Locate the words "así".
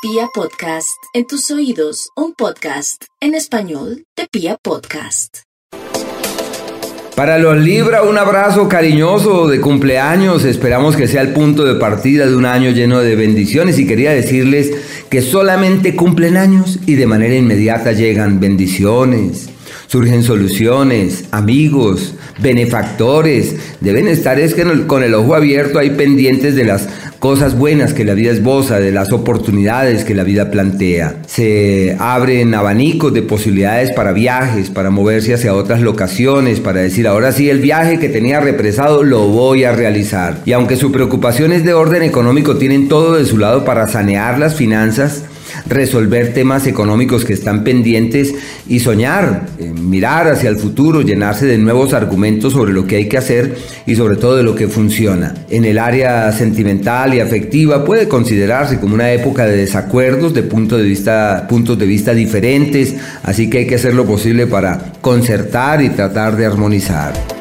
63.22-63.48